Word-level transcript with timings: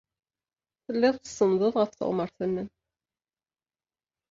Telliḍ 0.83 1.15
tsenndeḍ 1.17 1.73
ɣef 1.77 1.91
tɣemmar-nnem. 1.93 2.69